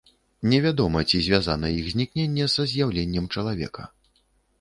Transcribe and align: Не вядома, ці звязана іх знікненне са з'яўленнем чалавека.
Не 0.51 0.59
вядома, 0.65 1.01
ці 1.09 1.19
звязана 1.25 1.69
іх 1.81 1.91
знікненне 1.95 2.47
са 2.55 2.65
з'яўленнем 2.71 3.29
чалавека. 3.37 3.87